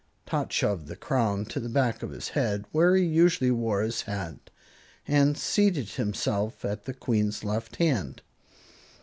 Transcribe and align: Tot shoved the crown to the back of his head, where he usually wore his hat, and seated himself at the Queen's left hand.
Tot 0.25 0.51
shoved 0.51 0.87
the 0.87 0.95
crown 0.95 1.45
to 1.45 1.59
the 1.59 1.69
back 1.69 2.01
of 2.01 2.09
his 2.09 2.29
head, 2.29 2.65
where 2.71 2.95
he 2.95 3.03
usually 3.05 3.51
wore 3.51 3.83
his 3.83 4.01
hat, 4.01 4.49
and 5.07 5.37
seated 5.37 5.89
himself 5.89 6.65
at 6.65 6.85
the 6.85 6.93
Queen's 6.95 7.43
left 7.43 7.75
hand. 7.75 8.23